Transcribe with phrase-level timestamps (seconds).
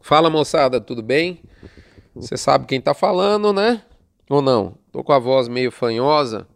[0.00, 1.40] Fala moçada, tudo bem?
[2.14, 3.82] Você sabe quem tá falando, né?
[4.28, 4.74] Ou não?
[4.90, 6.46] Tô com a voz meio fanhosa.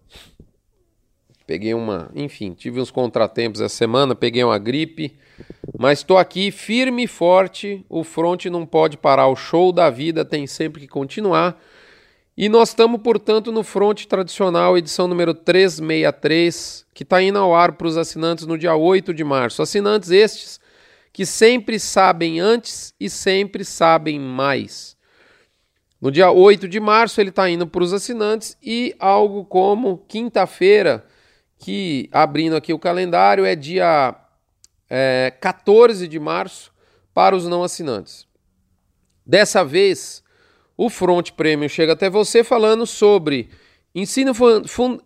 [1.46, 5.14] Peguei uma, enfim, tive uns contratempos essa semana, peguei uma gripe,
[5.78, 7.84] mas tô aqui firme e forte.
[7.88, 11.60] O front não pode parar, o show da vida tem sempre que continuar.
[12.36, 17.72] E nós estamos, portanto, no front tradicional, edição número 363, que está indo ao ar
[17.72, 19.60] para os assinantes no dia 8 de março.
[19.60, 20.63] Assinantes estes
[21.14, 24.96] que sempre sabem antes e sempre sabem mais.
[26.00, 31.06] No dia 8 de março, ele está indo para os assinantes e algo como quinta-feira,
[31.56, 34.12] que abrindo aqui o calendário, é dia
[34.90, 36.72] é, 14 de março
[37.14, 38.26] para os não assinantes.
[39.24, 40.20] Dessa vez,
[40.76, 43.50] o Front Premium chega até você falando sobre
[43.94, 44.32] ensino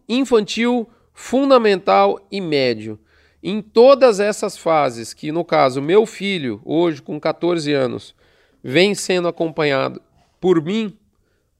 [0.09, 2.98] infantil, fundamental e médio.
[3.42, 8.15] Em todas essas fases, que no caso meu filho, hoje com 14 anos,
[8.62, 10.02] vem sendo acompanhado
[10.41, 10.96] por mim,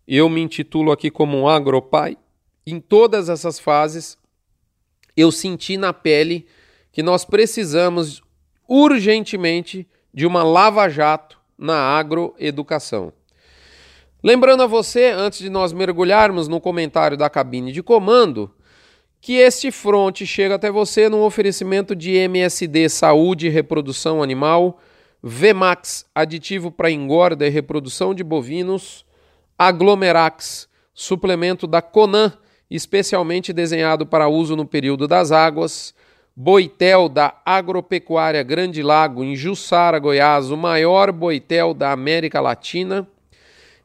[0.07, 2.17] eu me intitulo aqui como um agropai,
[2.67, 4.19] em todas essas fases,
[5.17, 6.47] eu senti na pele
[6.93, 8.23] que nós precisamos
[8.69, 13.13] urgentemente de uma lava-jato na agroeducação.
[14.23, 18.53] Lembrando a você, antes de nós mergulharmos no comentário da cabine de comando,
[19.21, 24.79] que este front chega até você num oferecimento de MSD Saúde e Reprodução Animal,
[25.23, 29.05] Vmax, aditivo para engorda e reprodução de bovinos,
[29.59, 32.33] Aglomerax, suplemento da Conan,
[32.71, 35.95] especialmente desenhado para uso no período das águas,
[36.41, 43.09] Boitel da Agropecuária Grande Lago, em Jussara, Goiás, o maior boitel da América Latina,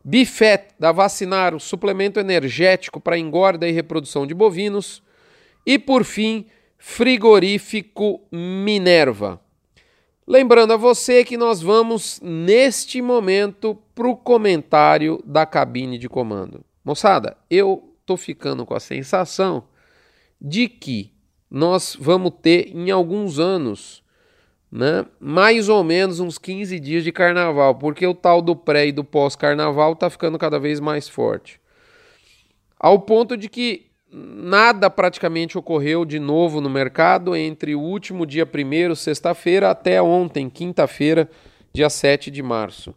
[0.04, 5.02] Bifet da Vacinar, suplemento energético para engorda e reprodução de bovinos,
[5.66, 6.46] e por fim,
[6.78, 9.40] frigorífico Minerva.
[10.26, 16.64] Lembrando a você que nós vamos, neste momento, para o comentário da cabine de comando.
[16.84, 19.66] Moçada, eu tô ficando com a sensação
[20.42, 21.14] de que
[21.50, 24.04] nós vamos ter em alguns anos,
[24.72, 28.92] né, mais ou menos uns 15 dias de carnaval, porque o tal do pré e
[28.92, 31.62] do pós-carnaval tá ficando cada vez mais forte.
[32.80, 38.48] Ao ponto de que nada praticamente ocorreu de novo no mercado entre o último dia
[38.48, 41.28] 1 sexta-feira, até ontem, quinta-feira,
[41.74, 42.94] dia 7 de março.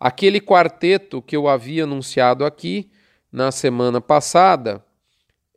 [0.00, 2.90] Aquele quarteto que eu havia anunciado aqui
[3.30, 4.84] na semana passada,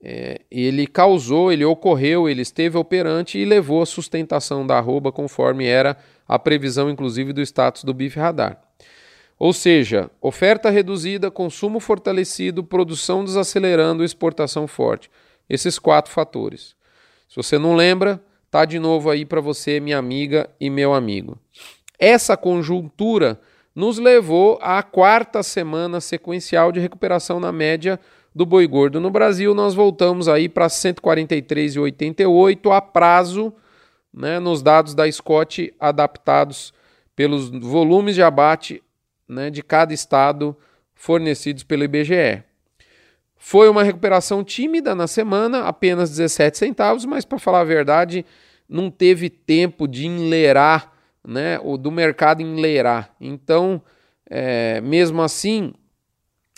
[0.03, 5.65] é, ele causou, ele ocorreu, ele esteve operante e levou a sustentação da arroba conforme
[5.65, 5.97] era
[6.27, 8.61] a previsão, inclusive, do status do BIF Radar.
[9.43, 15.09] Ou seja, oferta reduzida, consumo fortalecido, produção desacelerando, exportação forte.
[15.49, 16.75] Esses quatro fatores.
[17.27, 21.39] Se você não lembra, tá de novo aí para você, minha amiga e meu amigo.
[21.97, 23.41] Essa conjuntura
[23.73, 27.99] nos levou à quarta semana sequencial de recuperação na média
[28.35, 29.55] do boi gordo no Brasil.
[29.55, 33.51] Nós voltamos aí para 143,88 a prazo,
[34.13, 36.71] né, nos dados da Scott adaptados
[37.15, 38.83] pelos volumes de abate
[39.31, 40.55] né, de cada estado
[40.93, 42.43] fornecidos pelo IBGE.
[43.37, 48.25] Foi uma recuperação tímida na semana, apenas 17 centavos, mas para falar a verdade,
[48.69, 50.91] não teve tempo de enleirar,
[51.25, 53.15] né, o do mercado enleirar.
[53.19, 53.81] Então,
[54.29, 55.73] é, mesmo assim,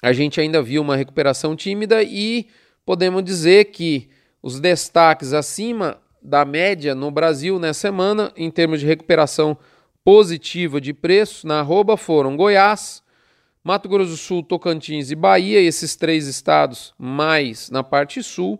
[0.02, 2.48] a gente ainda viu uma recuperação tímida e
[2.86, 4.10] podemos dizer que
[4.42, 9.58] os destaques acima da média no Brasil nessa semana, em termos de recuperação
[10.04, 13.02] positiva de preço na arroba foram Goiás,
[13.64, 18.60] Mato Grosso do Sul, Tocantins e Bahia, esses três estados mais na parte sul,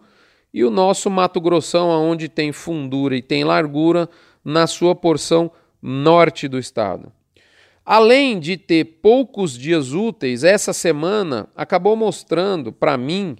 [0.54, 4.10] e o nosso Mato Grossão, onde tem fundura e tem largura,
[4.46, 5.52] na sua porção
[5.82, 7.12] norte do estado.
[7.86, 13.36] Além de ter poucos dias úteis, essa semana acabou mostrando para mim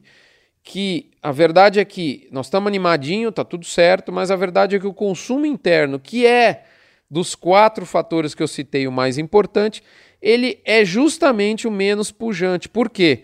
[0.62, 4.80] que a verdade é que nós estamos animadinho, tá tudo certo, mas a verdade é
[4.80, 6.66] que o consumo interno, que é
[7.10, 9.84] dos quatro fatores que eu citei, o mais importante,
[10.22, 12.70] ele é justamente o menos pujante.
[12.70, 13.24] Por quê?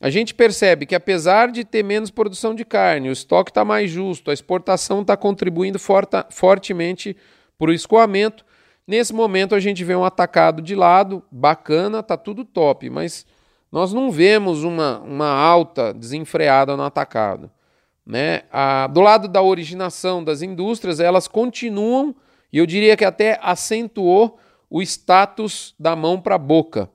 [0.00, 3.88] A gente percebe que apesar de ter menos produção de carne, o estoque está mais
[3.88, 7.16] justo, a exportação está contribuindo forta, fortemente
[7.56, 8.44] para o escoamento.
[8.84, 13.24] Nesse momento a gente vê um atacado de lado, bacana, tá tudo top, mas
[13.70, 17.48] nós não vemos uma, uma alta desenfreada no atacado.
[18.04, 18.42] Né?
[18.50, 22.14] A, do lado da originação das indústrias, elas continuam
[22.52, 24.38] e eu diria que até acentuou
[24.68, 26.90] o status da mão para a boca.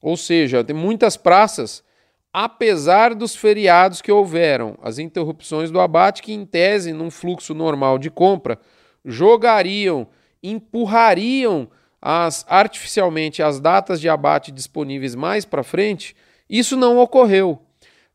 [0.00, 1.82] Ou seja, tem muitas praças,
[2.32, 7.98] apesar dos feriados que houveram, as interrupções do abate, que em tese, num fluxo normal
[7.98, 8.58] de compra,
[9.04, 10.06] jogariam,
[10.42, 11.68] empurrariam
[12.00, 16.14] as artificialmente as datas de abate disponíveis mais para frente,
[16.48, 17.62] isso não ocorreu.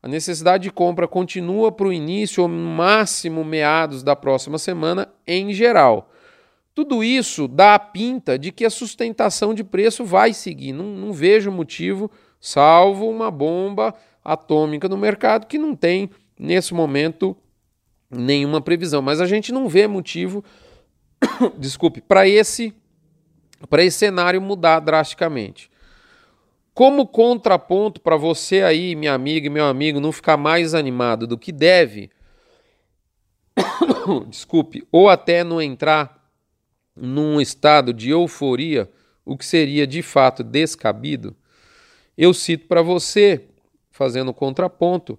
[0.00, 5.52] A necessidade de compra continua para o início ou máximo meados da próxima semana em
[5.52, 6.10] geral.
[6.80, 10.72] Tudo isso dá a pinta de que a sustentação de preço vai seguir.
[10.72, 12.10] Não, não vejo motivo,
[12.40, 13.94] salvo uma bomba
[14.24, 17.36] atômica no mercado que não tem, nesse momento,
[18.10, 19.02] nenhuma previsão.
[19.02, 20.42] Mas a gente não vê motivo,
[21.58, 22.74] desculpe, para esse,
[23.70, 25.70] esse cenário mudar drasticamente.
[26.72, 31.36] Como contraponto para você aí, minha amiga e meu amigo, não ficar mais animado do
[31.36, 32.08] que deve,
[34.30, 36.19] desculpe, ou até não entrar
[37.00, 38.90] num estado de euforia,
[39.24, 41.34] o que seria de fato descabido,
[42.16, 43.46] eu cito para você,
[43.90, 45.18] fazendo contraponto,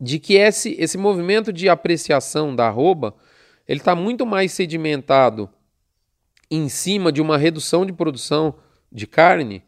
[0.00, 3.14] de que esse, esse movimento de apreciação da arroba
[3.66, 5.48] ele está muito mais sedimentado
[6.50, 8.54] em cima de uma redução de produção
[8.90, 9.62] de carne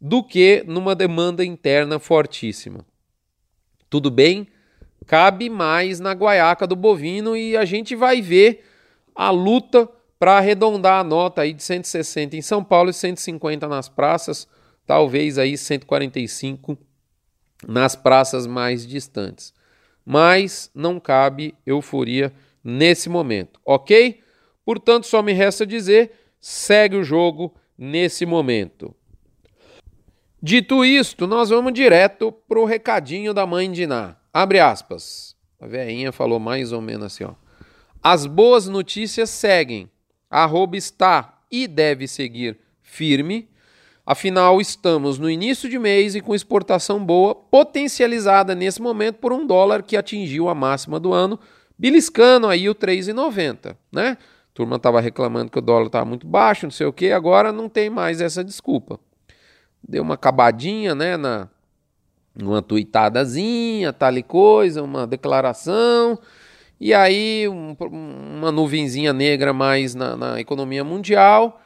[0.00, 2.86] do que numa demanda interna fortíssima.
[3.90, 4.48] Tudo bem?
[5.06, 8.64] Cabe mais na guaiaca do bovino e a gente vai ver
[9.14, 9.88] a luta
[10.22, 14.46] para arredondar a nota aí de 160 em São Paulo e 150 nas praças,
[14.86, 16.78] talvez aí 145
[17.66, 19.52] nas praças mais distantes
[20.04, 22.32] mas não cabe euforia
[22.62, 24.20] nesse momento, ok?
[24.64, 28.94] Portanto, só me resta dizer: segue o jogo nesse momento.
[30.42, 34.16] Dito isto, nós vamos direto para o recadinho da mãe de Ná.
[34.32, 35.36] Abre aspas.
[35.60, 37.34] A veinha falou mais ou menos assim: ó.
[38.02, 39.88] As boas notícias seguem.
[40.32, 43.48] A arroba está e deve seguir firme
[44.04, 49.46] Afinal, estamos no início de mês e com exportação boa, potencializada nesse momento por um
[49.46, 51.38] dólar que atingiu a máxima do ano,
[51.78, 54.18] beliscando aí o 3,90, né?
[54.52, 57.68] Turma estava reclamando que o dólar estava muito baixo, não sei o que, agora não
[57.68, 58.98] tem mais essa desculpa.
[59.86, 61.48] Deu uma acabadinha, né, na
[62.40, 66.18] uma tuitadazinha, tal e coisa, uma declaração,
[66.84, 71.62] e aí um, uma nuvenzinha negra mais na, na economia mundial,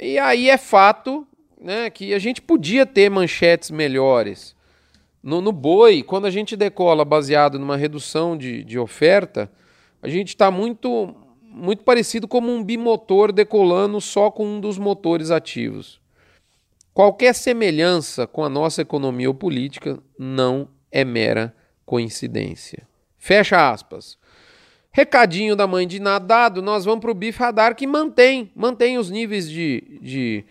[0.00, 1.28] e aí é fato
[1.60, 4.56] né, que a gente podia ter manchetes melhores.
[5.22, 9.52] No, no boi, quando a gente decola baseado numa redução de, de oferta,
[10.00, 15.30] a gente está muito, muito parecido como um bimotor decolando só com um dos motores
[15.30, 16.00] ativos.
[16.94, 21.54] Qualquer semelhança com a nossa economia ou política não é mera
[21.84, 22.88] coincidência.
[23.18, 24.16] Fecha aspas.
[24.98, 29.08] Recadinho da mãe de nadado, nós vamos para o BIF Radar que mantém, mantém os
[29.08, 30.44] níveis de, de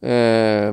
[0.00, 0.72] é,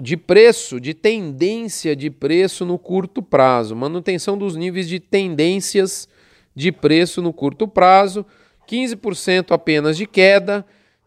[0.00, 6.08] de preço, de tendência de preço no curto prazo, manutenção dos níveis de tendências
[6.54, 8.24] de preço no curto prazo,
[8.68, 10.64] 15% apenas de queda,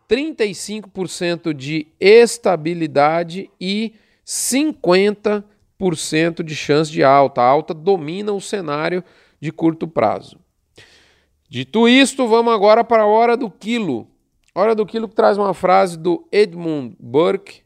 [0.10, 3.94] 35% de estabilidade e
[4.28, 7.42] 50% de chance de alta.
[7.42, 9.02] A alta domina o cenário
[9.40, 10.43] de curto prazo.
[11.54, 14.08] Dito isto, vamos agora para a hora do quilo.
[14.56, 17.62] Hora do Quilo traz uma frase do Edmund Burke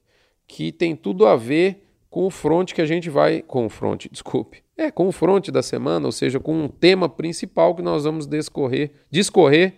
[0.46, 3.42] que tem tudo a ver com o front que a gente vai.
[3.42, 4.62] Com o front, desculpe.
[4.76, 8.28] É, com o front da semana, ou seja, com um tema principal que nós vamos
[8.28, 9.76] discorrer, discorrer,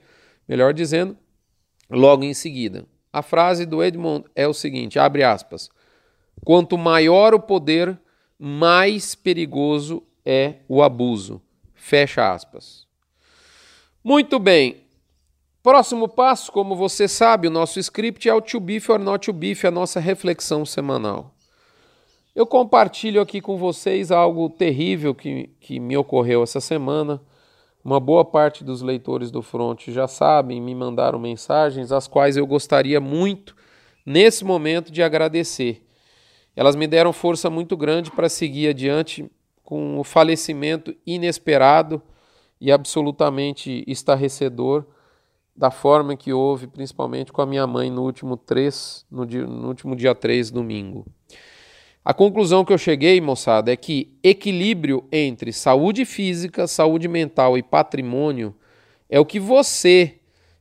[0.48, 1.16] melhor dizendo,
[1.88, 2.88] logo em seguida.
[3.14, 5.70] A frase do Edmund é o seguinte: abre aspas.
[6.44, 7.96] Quanto maior o poder,
[8.40, 11.40] mais perigoso é o abuso.
[11.76, 12.89] Fecha aspas.
[14.04, 14.78] Muito bem.
[15.62, 19.34] Próximo passo, como você sabe, o nosso script é o to beef or not to
[19.34, 21.36] beef, a nossa reflexão semanal.
[22.34, 27.22] Eu compartilho aqui com vocês algo terrível que, que me ocorreu essa semana.
[27.84, 32.48] Uma boa parte dos leitores do Front já sabem, me mandaram mensagens, as quais eu
[32.48, 33.54] gostaria muito,
[34.06, 35.86] nesse momento, de agradecer.
[36.56, 39.30] Elas me deram força muito grande para seguir adiante
[39.62, 42.02] com o falecimento inesperado
[42.60, 44.86] e absolutamente estarrecedor
[45.56, 49.68] da forma que houve, principalmente com a minha mãe no último 3, no, dia, no
[49.68, 51.06] último dia 3, domingo.
[52.04, 57.62] A conclusão que eu cheguei, moçada, é que equilíbrio entre saúde física, saúde mental e
[57.62, 58.56] patrimônio
[59.10, 60.16] é o que você,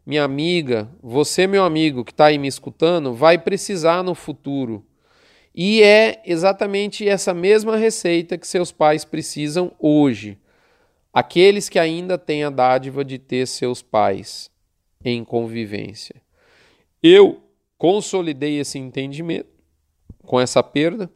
[0.04, 4.84] minha amiga, você, meu amigo que está aí me escutando, vai precisar no futuro.
[5.54, 10.38] E é exatamente essa mesma receita que seus pais precisam hoje.
[11.18, 14.48] Aqueles que ainda têm a dádiva de ter seus pais
[15.04, 16.22] em convivência.
[17.02, 17.42] Eu
[17.76, 19.48] consolidei esse entendimento
[20.22, 21.10] com essa perda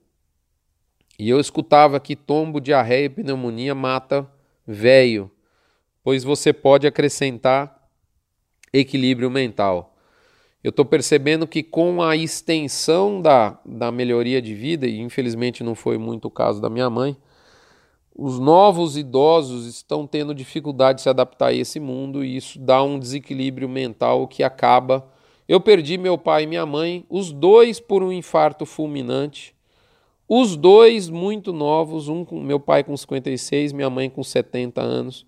[1.16, 4.28] e eu escutava que tombo, diarreia e pneumonia mata
[4.66, 5.30] velho,
[6.02, 7.88] pois você pode acrescentar
[8.72, 9.96] equilíbrio mental.
[10.64, 15.76] eu estou percebendo que com a extensão da, da melhoria de vida, e infelizmente não
[15.76, 17.16] foi muito o caso da minha mãe,
[18.14, 22.82] os novos idosos estão tendo dificuldade de se adaptar a esse mundo e isso dá
[22.82, 25.08] um desequilíbrio mental que acaba.
[25.48, 29.54] Eu perdi meu pai e minha mãe, os dois por um infarto fulminante,
[30.28, 35.26] os dois muito novos, um com meu pai com 56, minha mãe com 70 anos,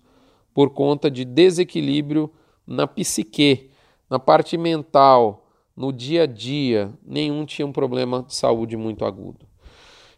[0.53, 2.31] por conta de desequilíbrio
[2.65, 3.69] na psique,
[4.09, 9.45] na parte mental, no dia a dia, nenhum tinha um problema de saúde muito agudo.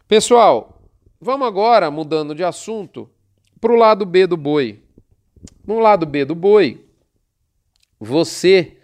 [0.06, 0.77] Pessoal,
[1.20, 3.10] Vamos agora, mudando de assunto,
[3.60, 4.80] para o lado B do boi.
[5.66, 6.86] No lado B do boi,
[7.98, 8.76] você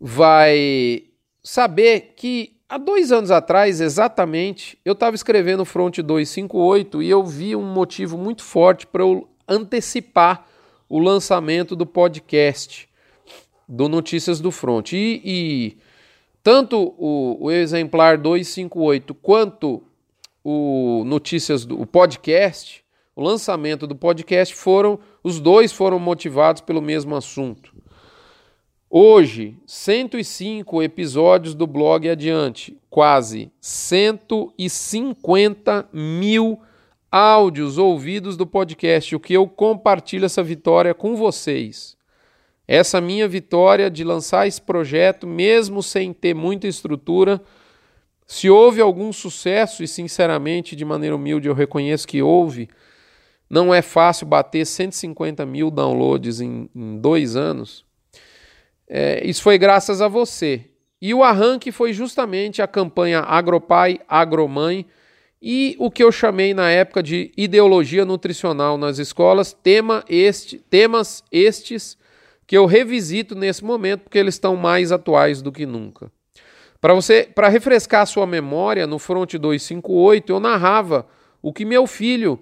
[0.00, 1.04] vai
[1.42, 7.54] saber que há dois anos atrás, exatamente, eu estava escrevendo Front 258 e eu vi
[7.54, 10.46] um motivo muito forte para eu antecipar
[10.88, 12.88] o lançamento do podcast
[13.68, 14.92] do Notícias do Front.
[14.94, 15.78] E, e
[16.42, 19.82] tanto o, o exemplar 258 quanto
[20.44, 22.84] o notícias do o podcast,
[23.16, 27.72] o lançamento do podcast foram os dois foram motivados pelo mesmo assunto.
[28.90, 36.60] Hoje, 105 episódios do blog adiante, quase 150 mil
[37.10, 41.96] áudios ouvidos do podcast, o que eu compartilho essa vitória com vocês.
[42.68, 47.40] Essa minha vitória de lançar esse projeto, mesmo sem ter muita estrutura,
[48.26, 52.68] se houve algum sucesso, e sinceramente, de maneira humilde, eu reconheço que houve,
[53.48, 57.84] não é fácil bater 150 mil downloads em, em dois anos.
[58.88, 60.70] É, isso foi graças a você.
[61.00, 64.86] E o arranque foi justamente a campanha Agropai, Agromãe
[65.40, 71.22] e o que eu chamei na época de ideologia nutricional nas escolas, tema este, temas
[71.30, 71.98] estes
[72.46, 76.10] que eu revisito nesse momento porque eles estão mais atuais do que nunca.
[76.84, 81.06] Para você, para refrescar a sua memória, no Front 258 eu narrava
[81.40, 82.38] o que meu filho,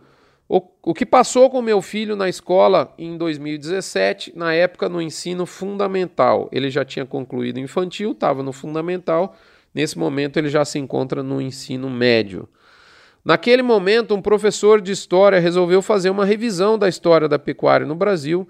[0.49, 5.47] o, o que passou com meu filho na escola em 2017, na época no ensino
[5.47, 6.49] fundamental.
[6.51, 9.37] Ele já tinha concluído infantil, estava no fundamental.
[9.73, 12.49] Nesse momento ele já se encontra no ensino médio.
[13.25, 17.95] Naquele momento, um professor de história resolveu fazer uma revisão da história da pecuária no
[17.95, 18.49] Brasil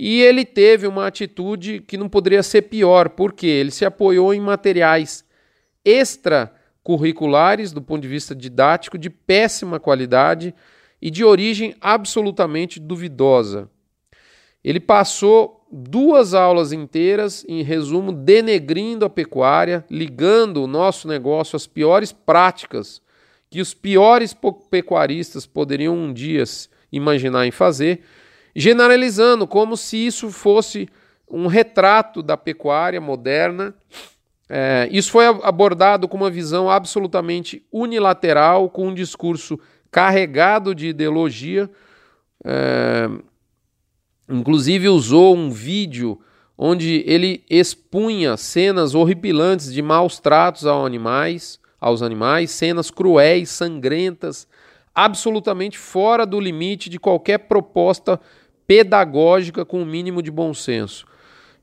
[0.00, 4.38] e ele teve uma atitude que não poderia ser pior, porque ele se apoiou em
[4.38, 5.24] materiais
[5.84, 10.54] extracurriculares, do ponto de vista didático, de péssima qualidade
[11.02, 13.68] e de origem absolutamente duvidosa.
[14.62, 21.66] Ele passou duas aulas inteiras, em resumo, denegrindo a pecuária, ligando o nosso negócio às
[21.66, 23.02] piores práticas
[23.50, 24.36] que os piores
[24.70, 26.44] pecuaristas poderiam um dia
[26.92, 28.02] imaginar em fazer
[28.58, 30.88] generalizando como se isso fosse
[31.30, 33.72] um retrato da pecuária moderna.
[34.48, 39.60] É, isso foi abordado com uma visão absolutamente unilateral, com um discurso
[39.92, 41.70] carregado de ideologia.
[42.44, 43.08] É,
[44.28, 46.20] inclusive usou um vídeo
[46.56, 54.48] onde ele expunha cenas horripilantes de maus tratos aos animais, aos animais, cenas cruéis, sangrentas,
[54.92, 58.20] absolutamente fora do limite de qualquer proposta
[58.68, 61.06] pedagógica com o um mínimo de bom senso.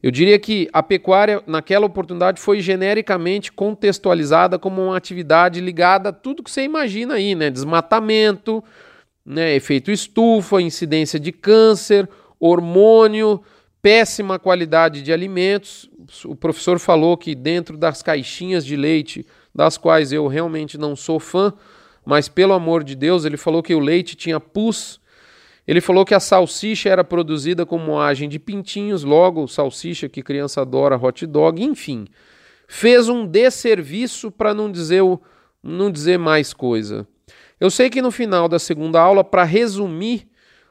[0.02, 6.14] Eu diria que a pecuária, naquela oportunidade, foi genericamente contextualizada como uma atividade ligada a
[6.14, 7.50] tudo que você imagina aí, né?
[7.50, 8.64] Desmatamento,
[9.26, 9.56] né?
[9.56, 12.10] efeito estufa, incidência de câncer,
[12.40, 13.42] hormônio,
[13.82, 15.90] péssima qualidade de alimentos.
[16.26, 21.20] O professor falou que dentro das caixinhas de leite, das quais eu realmente não sou
[21.20, 21.54] fã,
[22.04, 25.00] mas pelo amor de Deus, ele falou que o leite tinha pus
[25.68, 30.62] ele falou que a salsicha era produzida com moagem de pintinhos, logo salsicha que criança
[30.62, 32.06] adora, hot dog, enfim.
[32.68, 35.02] Fez um desserviço para não dizer
[35.64, 37.08] não dizer mais coisa.
[37.60, 40.28] Eu sei que no final da segunda aula, para resumir,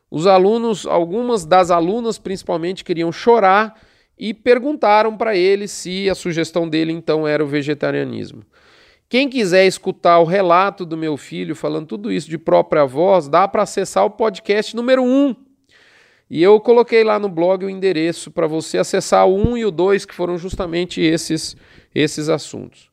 [0.08, 3.74] os alunos, algumas das alunas principalmente queriam chorar
[4.16, 8.44] e perguntaram para ele se a sugestão dele então era o vegetarianismo.
[9.08, 13.46] Quem quiser escutar o relato do meu filho falando tudo isso de própria voz, dá
[13.46, 15.36] para acessar o podcast número 1.
[16.28, 19.70] E eu coloquei lá no blog o endereço para você acessar o 1 e o
[19.70, 21.56] 2, que foram justamente esses,
[21.94, 22.90] esses assuntos.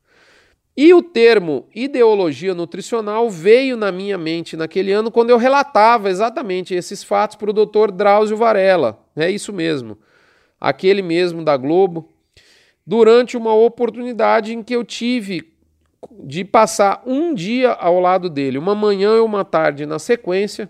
[0.75, 6.73] E o termo ideologia nutricional veio na minha mente naquele ano quando eu relatava exatamente
[6.73, 9.03] esses fatos para o doutor Drauzio Varela.
[9.15, 9.97] É isso mesmo.
[10.59, 12.09] Aquele mesmo da Globo.
[12.85, 15.50] Durante uma oportunidade em que eu tive
[16.09, 20.69] de passar um dia ao lado dele, uma manhã e uma tarde na sequência,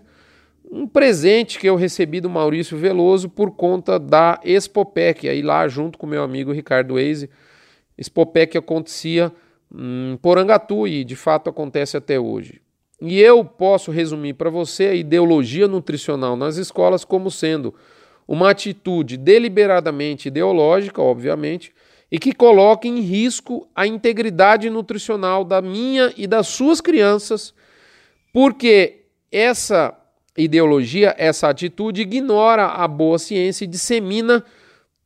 [0.70, 5.98] um presente que eu recebi do Maurício Veloso por conta da Expopec, aí lá junto
[5.98, 7.30] com meu amigo Ricardo Eise,
[7.96, 9.32] Expopé que acontecia
[9.74, 12.60] em Porangatu e de fato acontece até hoje.
[13.00, 17.74] E eu posso resumir para você a ideologia nutricional nas escolas como sendo
[18.28, 21.72] uma atitude deliberadamente ideológica, obviamente,
[22.12, 27.54] e que coloca em risco a integridade nutricional da minha e das suas crianças,
[28.34, 29.98] porque essa
[30.36, 34.44] ideologia, essa atitude ignora a boa ciência e dissemina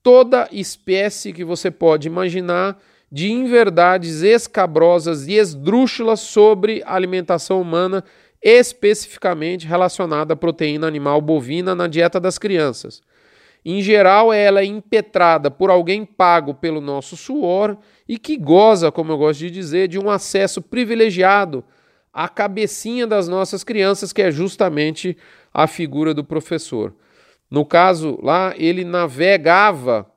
[0.03, 2.77] toda espécie que você pode imaginar
[3.11, 8.03] de inverdades escabrosas e esdrúxulas sobre a alimentação humana,
[8.43, 13.01] especificamente relacionada à proteína animal bovina na dieta das crianças.
[13.69, 17.77] Em geral, ela é impetrada por alguém pago pelo nosso suor
[18.09, 21.65] e que goza, como eu gosto de dizer, de um acesso privilegiado
[22.13, 25.17] à cabecinha das nossas crianças, que é justamente
[25.53, 26.95] a figura do professor.
[27.51, 30.09] No caso lá, ele navegava,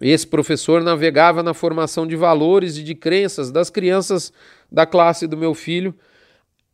[0.00, 4.32] esse professor navegava na formação de valores e de crenças das crianças
[4.72, 5.94] da classe do meu filho.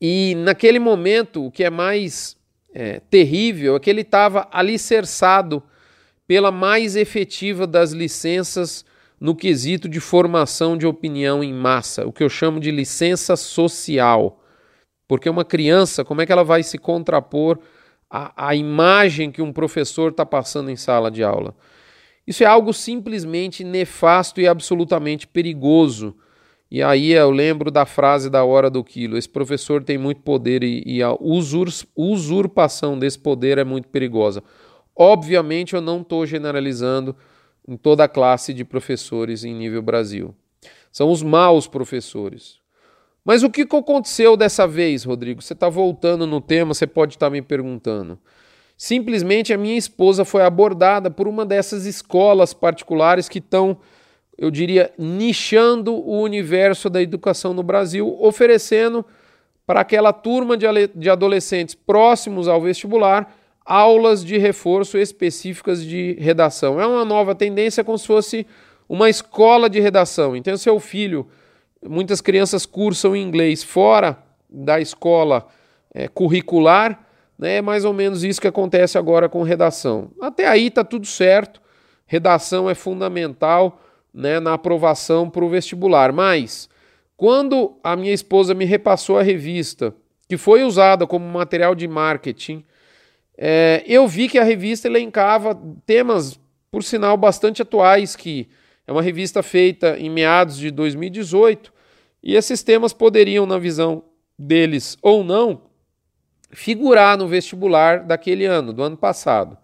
[0.00, 2.37] E naquele momento, o que é mais
[2.75, 5.62] é, terrível é que ele estava alicerçado
[6.26, 8.85] pela mais efetiva das licenças
[9.21, 14.43] no quesito de formação de opinião em massa, o que eu chamo de licença social.
[15.07, 17.59] Porque uma criança, como é que ela vai se contrapor
[18.11, 21.54] à, à imagem que um professor está passando em sala de aula?
[22.26, 26.16] Isso é algo simplesmente nefasto e absolutamente perigoso
[26.71, 30.62] e aí eu lembro da frase da hora do quilo: esse professor tem muito poder
[30.62, 34.42] e, e a usur, usurpação desse poder é muito perigosa.
[34.97, 37.14] Obviamente eu não estou generalizando
[37.66, 40.35] em toda a classe de professores em nível Brasil.
[40.92, 42.61] São os maus professores.
[43.25, 45.40] Mas o que aconteceu dessa vez, Rodrigo?
[45.40, 48.18] Você está voltando no tema, você pode estar tá me perguntando.
[48.76, 53.78] Simplesmente a minha esposa foi abordada por uma dessas escolas particulares que estão
[54.37, 59.05] eu diria, nichando o universo da educação no Brasil, oferecendo
[59.67, 66.81] para aquela turma de adolescentes próximos ao vestibular aulas de reforço específicas de redação.
[66.81, 68.47] É uma nova tendência, como se fosse
[68.88, 70.37] uma escola de redação.
[70.37, 71.27] Então, seu filho,
[71.83, 74.18] muitas crianças cursam inglês fora
[74.51, 75.47] da escola
[75.94, 77.07] é, curricular,
[77.38, 77.57] né?
[77.57, 80.11] é mais ou menos isso que acontece agora com redação.
[80.20, 81.62] Até aí está tudo certo,
[82.07, 83.81] redação é fundamental
[84.14, 86.12] né, na aprovação para o vestibular.
[86.12, 86.68] Mas,
[87.16, 89.92] quando a minha esposa me repassou a revista,
[90.29, 92.64] que foi usada como material de marketing,
[93.37, 96.38] é, eu vi que a revista elencava temas,
[96.70, 98.48] por sinal, bastante atuais, que
[98.87, 101.72] é uma revista feita em meados de 2018,
[102.22, 104.05] e esses temas poderiam, na visão
[104.38, 105.62] deles ou não,
[106.50, 109.59] figurar no vestibular daquele ano, do ano passado.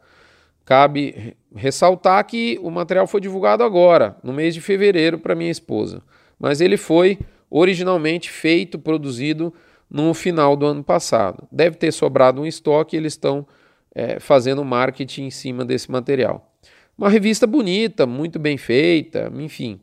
[0.65, 6.03] Cabe ressaltar que o material foi divulgado agora, no mês de fevereiro, para minha esposa.
[6.39, 7.19] Mas ele foi
[7.51, 9.53] originalmente feito, produzido
[9.91, 11.47] no final do ano passado.
[11.51, 13.47] Deve ter sobrado um estoque eles estão
[13.93, 16.55] é, fazendo marketing em cima desse material.
[16.97, 19.81] Uma revista bonita, muito bem feita, enfim.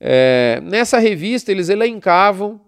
[0.00, 2.60] É, nessa revista eles elencavam,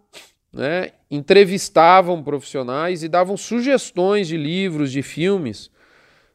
[0.53, 5.72] né, entrevistavam profissionais e davam sugestões de livros, de filmes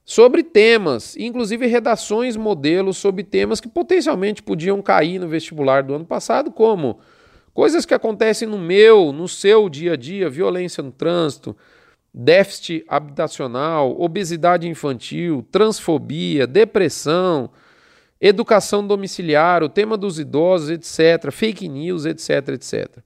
[0.09, 6.05] sobre temas, inclusive redações modelos sobre temas que potencialmente podiam cair no vestibular do ano
[6.05, 6.99] passado, como
[7.53, 11.57] coisas que acontecem no meu, no seu dia a dia, violência no trânsito,
[12.13, 17.49] déficit habitacional, obesidade infantil, transfobia, depressão,
[18.21, 22.99] educação domiciliar, o tema dos idosos, etc., fake news, etc., etc.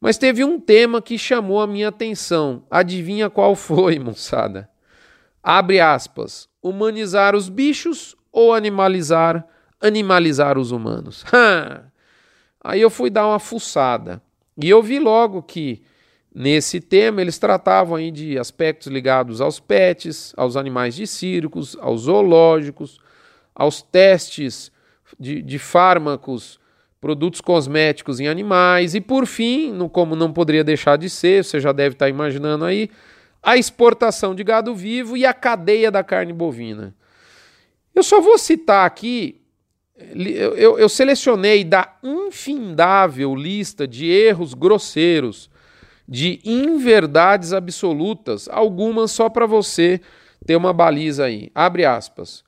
[0.00, 2.64] Mas teve um tema que chamou a minha atenção.
[2.70, 4.70] Adivinha qual foi, moçada?
[5.42, 9.46] Abre aspas, humanizar os bichos ou animalizar,
[9.80, 11.24] animalizar os humanos.
[12.62, 14.22] Aí eu fui dar uma fuçada.
[14.62, 15.82] E eu vi logo que
[16.34, 22.02] nesse tema eles tratavam aí de aspectos ligados aos pets, aos animais de circos, aos
[22.02, 23.00] zoológicos,
[23.54, 24.70] aos testes
[25.18, 26.60] de, de fármacos,
[27.00, 28.94] produtos cosméticos em animais.
[28.94, 32.66] E por fim, no, como não poderia deixar de ser, você já deve estar imaginando
[32.66, 32.90] aí,
[33.42, 36.94] a exportação de gado vivo e a cadeia da carne bovina.
[37.94, 39.40] Eu só vou citar aqui,
[39.96, 45.50] eu, eu, eu selecionei da infindável lista de erros grosseiros,
[46.08, 50.00] de inverdades absolutas, algumas só para você
[50.44, 51.50] ter uma baliza aí.
[51.54, 52.42] Abre aspas.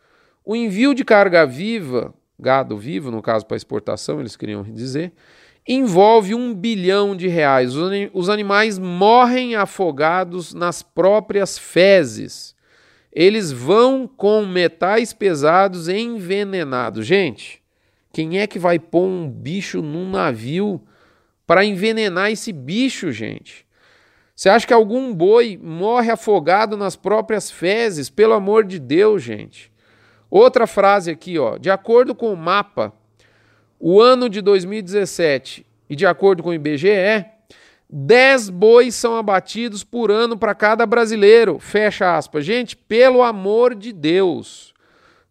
[0.44, 5.12] O envio de carga viva, gado vivo, no caso para exportação, eles queriam dizer,
[5.66, 7.72] envolve um bilhão de reais.
[8.12, 12.54] Os animais morrem afogados nas próprias fezes.
[13.12, 17.06] Eles vão com metais pesados envenenados.
[17.06, 17.62] Gente,
[18.12, 20.82] Quem é que vai pôr um bicho num navio
[21.46, 23.66] para envenenar esse bicho, gente?
[24.36, 28.10] Você acha que algum boi morre afogado nas próprias fezes?
[28.10, 29.72] Pelo amor de Deus, gente.
[30.30, 31.56] Outra frase aqui, ó.
[31.56, 32.92] De acordo com o mapa,
[33.84, 37.26] o ano de 2017 e de acordo com o IBGE,
[37.90, 41.58] 10 bois são abatidos por ano para cada brasileiro.
[41.58, 42.44] Fecha aspas.
[42.44, 44.72] Gente, pelo amor de Deus.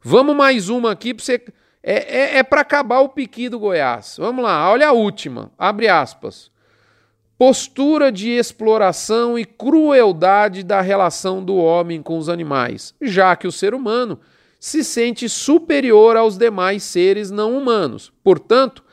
[0.02, 1.42] Vamos mais uma aqui para você.
[1.82, 4.18] É, é, é para acabar o piqui do Goiás.
[4.20, 5.50] Vamos lá, olha a última.
[5.58, 6.52] Abre aspas.
[7.38, 13.52] Postura de exploração e crueldade da relação do homem com os animais, já que o
[13.52, 14.20] ser humano
[14.62, 18.14] se sente superior aos demais seres não humanos.
[18.24, 18.84] Portanto,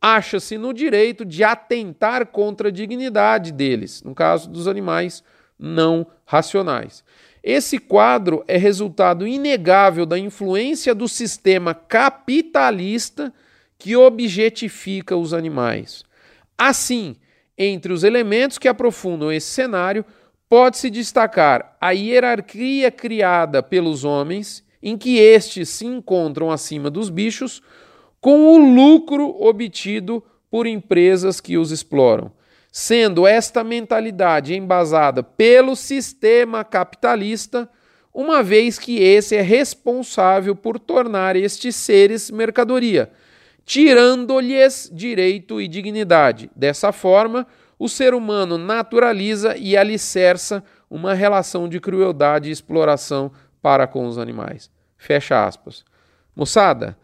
[0.00, 5.22] acha-se no direito de atentar contra a dignidade deles, no caso dos animais
[5.56, 7.04] não racionais.
[7.40, 13.32] Esse quadro é resultado inegável da influência do sistema capitalista
[13.78, 16.02] que objetifica os animais.
[16.58, 17.14] Assim,
[17.56, 20.04] entre os elementos que aprofundam esse cenário,
[20.48, 27.62] pode-se destacar a hierarquia criada pelos homens, em que estes se encontram acima dos bichos,
[28.20, 32.32] com o lucro obtido por empresas que os exploram,
[32.70, 37.68] sendo esta mentalidade embasada pelo sistema capitalista,
[38.12, 43.10] uma vez que esse é responsável por tornar estes seres mercadoria,
[43.64, 46.50] tirando-lhes direito e dignidade.
[46.54, 47.46] Dessa forma,
[47.78, 54.18] o ser humano naturaliza e alicerça uma relação de crueldade e exploração para com os
[54.18, 54.70] animais.
[54.98, 55.84] Fecha aspas.
[56.34, 56.98] Moçada,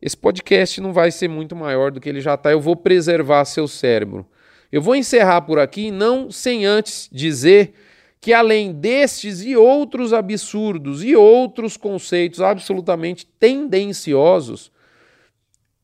[0.00, 2.52] esse podcast não vai ser muito maior do que ele já está.
[2.52, 4.26] Eu vou preservar seu cérebro.
[4.70, 7.74] Eu vou encerrar por aqui, não sem antes dizer
[8.20, 14.70] que, além destes e outros absurdos e outros conceitos absolutamente tendenciosos,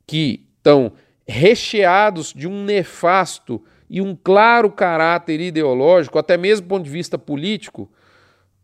[0.06, 0.92] que estão
[1.26, 7.16] recheados de um nefasto e um claro caráter ideológico, até mesmo do ponto de vista
[7.16, 7.90] político,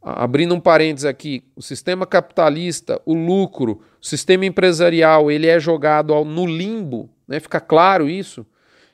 [0.03, 6.25] abrindo um parênteses aqui, o sistema capitalista, o lucro, o sistema empresarial, ele é jogado
[6.25, 7.41] no limbo, né?
[7.41, 8.47] fica claro isso.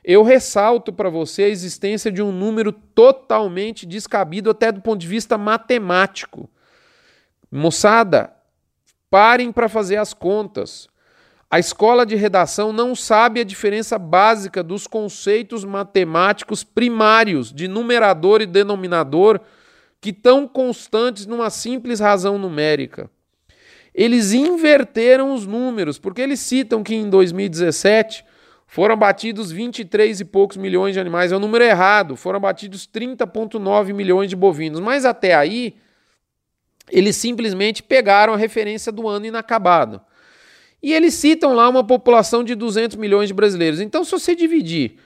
[0.02, 5.08] Eu ressalto para você a existência de um número totalmente descabido até do ponto de
[5.08, 6.50] vista matemático.
[7.50, 8.32] Moçada,
[9.10, 10.88] parem para fazer as contas.
[11.50, 18.42] A escola de redação não sabe a diferença básica dos conceitos matemáticos primários de numerador
[18.42, 19.40] e denominador
[20.04, 23.10] que estão constantes numa simples razão numérica.
[23.94, 28.22] Eles inverteram os números, porque eles citam que em 2017
[28.66, 33.94] foram abatidos 23 e poucos milhões de animais, é o número errado, foram abatidos 30,9
[33.94, 35.74] milhões de bovinos, mas até aí
[36.92, 40.02] eles simplesmente pegaram a referência do ano inacabado.
[40.82, 43.80] E eles citam lá uma população de 200 milhões de brasileiros.
[43.80, 44.98] Então, se você dividir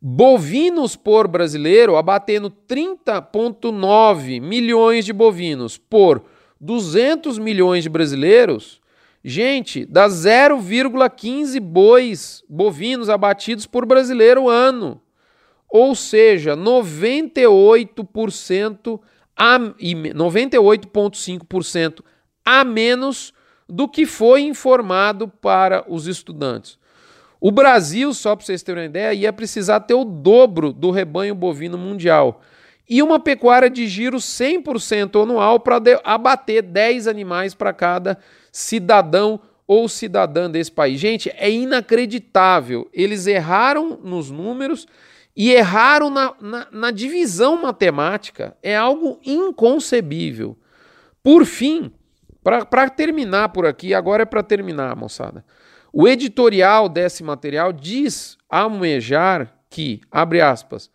[0.00, 6.24] bovinos por brasileiro, abatendo 30,9 milhões de bovinos por
[6.60, 8.80] 200 milhões de brasileiros,
[9.24, 15.00] gente, dá 0,15 bois bovinos abatidos por brasileiro ano.
[15.68, 19.00] Ou seja, 98%
[19.36, 22.02] a 98,5%
[22.44, 23.32] a menos
[23.68, 26.78] do que foi informado para os estudantes.
[27.46, 31.32] O Brasil, só para vocês terem uma ideia, ia precisar ter o dobro do rebanho
[31.32, 32.42] bovino mundial.
[32.90, 38.18] E uma pecuária de giro 100% anual para abater 10 animais para cada
[38.50, 40.98] cidadão ou cidadã desse país.
[40.98, 42.90] Gente, é inacreditável.
[42.92, 44.84] Eles erraram nos números
[45.36, 48.56] e erraram na, na, na divisão matemática.
[48.60, 50.56] É algo inconcebível.
[51.22, 51.92] Por fim,
[52.42, 55.44] para terminar por aqui, agora é para terminar, moçada.
[55.98, 60.90] O editorial desse material diz almejar que, abre aspas,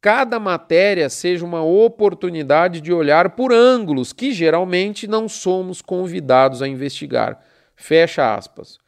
[0.00, 6.66] cada matéria seja uma oportunidade de olhar por ângulos que geralmente não somos convidados a
[6.66, 7.40] investigar.
[7.76, 8.80] Fecha aspas.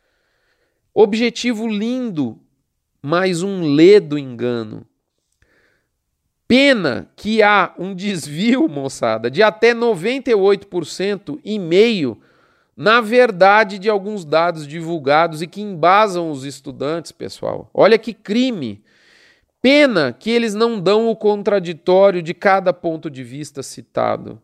[0.92, 2.40] Objetivo lindo,
[3.00, 4.84] mas um ledo engano.
[6.48, 12.20] Pena que há um desvio, moçada, de até 98% e meio
[12.76, 17.70] na verdade de alguns dados divulgados e que embasam os estudantes, pessoal.
[17.72, 18.82] Olha que crime!
[19.60, 24.42] Pena que eles não dão o contraditório de cada ponto de vista citado.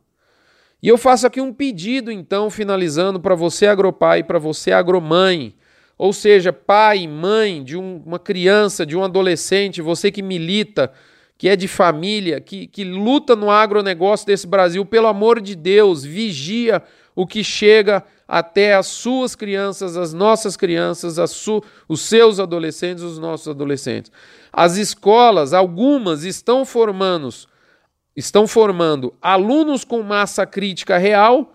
[0.81, 5.57] E eu faço aqui um pedido, então, finalizando para você, agropai, para você, agromãe,
[5.97, 10.93] ou seja, pai, mãe de um, uma criança, de um adolescente, você que milita,
[11.37, 16.05] que é de família, que, que luta no agronegócio desse Brasil, pelo amor de Deus,
[16.05, 16.81] vigia
[17.19, 21.19] o que chega até as suas crianças, as nossas crianças,
[21.89, 24.13] os seus adolescentes, os nossos adolescentes.
[24.53, 27.29] As escolas, algumas estão formando,
[28.15, 31.53] estão formando alunos com massa crítica real,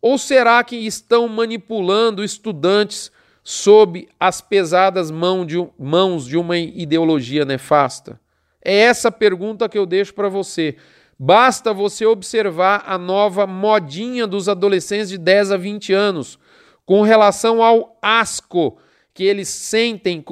[0.00, 3.10] ou será que estão manipulando estudantes
[3.42, 8.20] sob as pesadas mãos de uma ideologia nefasta?
[8.64, 10.76] É essa pergunta que eu deixo para você.
[11.22, 16.38] Basta você observar a nova modinha dos adolescentes de 10 a 20 anos
[16.86, 18.78] com relação ao asco
[19.12, 20.24] que eles sentem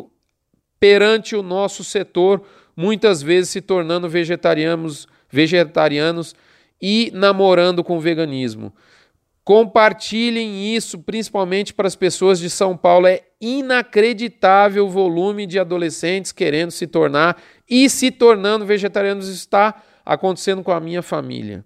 [0.81, 2.43] perante o nosso setor,
[2.75, 6.35] muitas vezes se tornando vegetarianos, vegetarianos
[6.81, 8.73] e namorando com o veganismo.
[9.45, 13.07] Compartilhem isso, principalmente para as pessoas de São Paulo.
[13.07, 17.37] É inacreditável o volume de adolescentes querendo se tornar
[17.69, 19.29] e se tornando vegetarianos.
[19.29, 21.63] Está acontecendo com a minha família.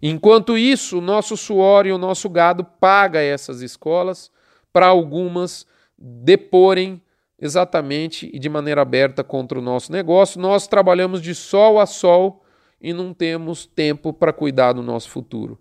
[0.00, 4.30] Enquanto isso, o nosso suor e o nosso gado paga essas escolas
[4.72, 5.66] para algumas
[5.98, 7.02] deporem
[7.38, 10.40] exatamente e de maneira aberta contra o nosso negócio.
[10.40, 12.42] Nós trabalhamos de sol a sol
[12.80, 15.58] e não temos tempo para cuidar do nosso futuro.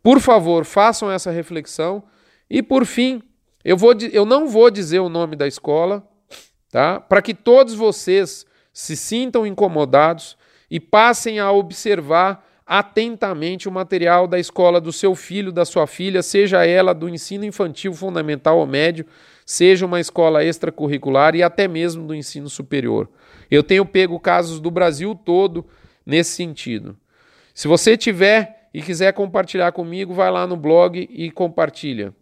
[0.00, 2.04] Por favor, façam essa reflexão.
[2.48, 3.22] E por fim,
[3.64, 6.08] eu, vou, eu não vou dizer o nome da escola,
[6.70, 7.00] tá?
[7.00, 10.38] Para que todos vocês se sintam incomodados
[10.70, 16.22] e passem a observar atentamente o material da escola do seu filho, da sua filha,
[16.22, 19.04] seja ela do ensino infantil, fundamental ou médio,
[19.44, 23.08] seja uma escola extracurricular e até mesmo do ensino superior.
[23.50, 25.66] Eu tenho pego casos do Brasil todo
[26.06, 26.96] nesse sentido.
[27.52, 32.14] Se você tiver e quiser compartilhar comigo, vai lá no blog e compartilha.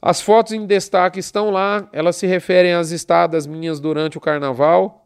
[0.00, 5.04] As fotos em destaque estão lá, elas se referem às estadas minhas durante o carnaval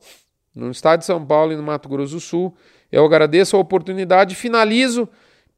[0.54, 2.54] no estado de São Paulo e no Mato Grosso do Sul.
[2.90, 5.08] Eu agradeço a oportunidade e finalizo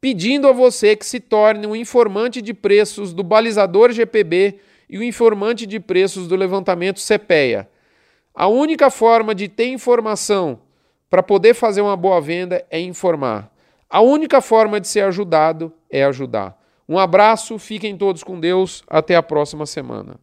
[0.00, 5.02] pedindo a você que se torne um informante de preços do balizador GPB e o
[5.02, 7.68] informante de preços do levantamento CPEA.
[8.34, 10.60] A única forma de ter informação
[11.08, 13.52] para poder fazer uma boa venda é informar.
[13.88, 16.56] A única forma de ser ajudado é ajudar.
[16.88, 20.16] Um abraço, fiquem todos com Deus, até a próxima semana.